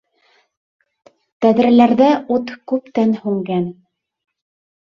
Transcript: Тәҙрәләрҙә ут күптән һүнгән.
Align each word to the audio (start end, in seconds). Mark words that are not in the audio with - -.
Тәҙрәләрҙә 1.45 2.09
ут 2.39 2.57
күптән 2.73 3.15
һүнгән. 3.27 3.69